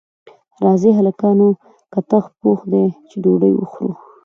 راځئ 0.63 0.91
هلکانو 0.99 1.47
کتغ 1.93 2.23
پوخ 2.39 2.59
دی 2.71 2.85
چې 3.09 3.15
ډوډۍ 3.23 3.53
وخورو 3.55 3.95